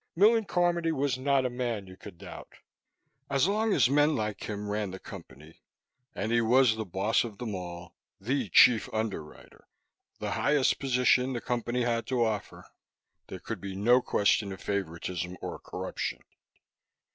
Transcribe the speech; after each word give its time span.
Millen 0.15 0.45
Carmody 0.45 0.91
was 0.91 1.15
not 1.19 1.45
a 1.45 1.49
man 1.51 1.85
you 1.85 1.95
could 1.95 2.17
doubt. 2.17 2.53
As 3.29 3.47
long 3.47 3.71
as 3.71 3.87
men 3.87 4.15
like 4.15 4.49
him 4.49 4.67
ran 4.67 4.89
the 4.89 4.97
Company 4.97 5.61
and 6.15 6.31
he 6.31 6.41
was 6.41 6.75
the 6.75 6.85
boss 6.85 7.23
of 7.23 7.37
them 7.37 7.53
all, 7.53 7.93
the 8.19 8.49
Chief 8.49 8.89
Underwriter, 8.91 9.67
the 10.17 10.31
highest 10.31 10.79
position 10.79 11.33
the 11.33 11.39
Company 11.39 11.83
had 11.83 12.07
to 12.07 12.25
offer 12.25 12.65
there 13.27 13.37
could 13.39 13.61
be 13.61 13.75
no 13.75 14.01
question 14.01 14.51
of 14.51 14.59
favoritism 14.59 15.37
or 15.39 15.59
corruption. 15.59 16.21